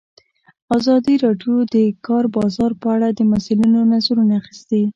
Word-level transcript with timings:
ازادي 0.77 1.15
راډیو 1.25 1.55
د 1.65 1.67
د 1.73 1.75
کار 2.07 2.23
بازار 2.35 2.71
په 2.81 2.87
اړه 2.95 3.07
د 3.11 3.19
مسؤلینو 3.31 3.79
نظرونه 3.93 4.33
اخیستي. 4.41 4.83